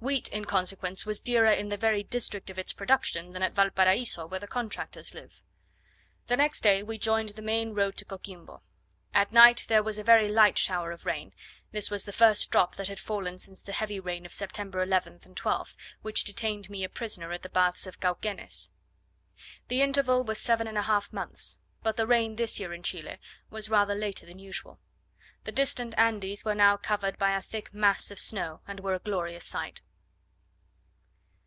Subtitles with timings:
[0.00, 4.26] Wheat in consequence was dearer in the very district of its production than at Valparaiso,
[4.26, 5.40] where the contractors live.
[6.26, 8.60] The next day we joined the main road to Coquimbo.
[9.14, 11.32] At night there was a very light shower of rain:
[11.72, 15.24] this was the first drop that had fallen since the heavy rain of September 11th
[15.24, 18.68] and 12th, which detained me a prisoner at the Baths of Cauquenes.
[19.68, 23.16] The interval was seven and a half months; but the rain this year in Chile
[23.48, 24.80] was rather later than usual.
[25.44, 28.98] The distant Andes were now covered by a thick mass of snow, and were a
[28.98, 29.80] glorious sight.